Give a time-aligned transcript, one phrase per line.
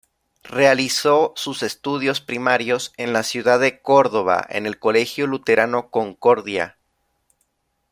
[0.49, 6.79] Realizó sus estudios primarios en la ciudad de Córdoba, en el Colegio Luterano Concordia.